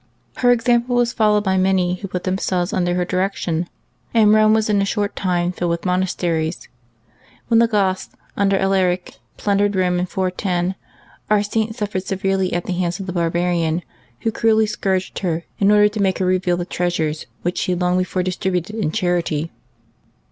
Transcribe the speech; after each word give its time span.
Her 0.37 0.51
example 0.51 0.95
was 0.95 1.13
followed 1.13 1.43
by 1.43 1.57
many 1.57 1.93
who 1.97 2.07
put 2.07 2.23
themselves 2.23 2.73
under 2.73 2.95
her 2.95 3.05
direction, 3.05 3.69
and 4.15 4.31
Eome 4.31 4.51
was 4.55 4.67
in 4.67 4.81
a 4.81 4.83
short 4.83 5.15
time 5.15 5.51
filled 5.51 5.69
with 5.69 5.85
monasteries. 5.85 6.67
When 7.49 7.59
the 7.59 7.67
Goths 7.67 8.09
under 8.35 8.57
Alaric 8.57 9.17
plundered 9.37 9.73
Eome 9.73 9.99
in 9.99 10.05
410, 10.07 10.73
our 11.29 11.43
Saint 11.43 11.75
suffered 11.75 12.03
severely 12.03 12.51
at 12.51 12.63
the 12.65 12.73
hands 12.73 12.99
of 12.99 13.05
the 13.05 13.13
barbarian, 13.13 13.83
who 14.21 14.31
cruelly 14.31 14.65
scourged 14.65 15.19
her 15.19 15.43
in 15.59 15.69
order 15.69 15.87
to 15.89 16.01
make 16.01 16.17
her 16.17 16.25
reveal 16.25 16.57
the 16.57 16.65
treasures 16.65 17.27
which 17.43 17.59
she 17.59 17.73
had 17.73 17.81
long 17.81 17.99
before 17.99 18.23
dis 18.23 18.37
tributed 18.37 18.81
in 18.81 18.91
charity. 18.91 19.51